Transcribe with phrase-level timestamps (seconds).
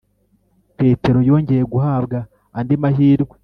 [0.77, 2.19] ”petero yongeye guhabwa
[2.57, 3.35] andi mahirwe